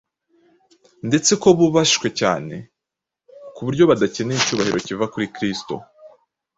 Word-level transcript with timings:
ndetse 1.07 1.31
ko 1.41 1.47
bubashwe 1.57 2.07
cyane 2.19 2.55
ku 3.53 3.61
buryo 3.65 3.83
badakeneye 3.89 4.37
icyubahiro 4.39 4.77
kiva 4.85 5.05
kuri 5.13 5.27
Kristo. 5.35 5.73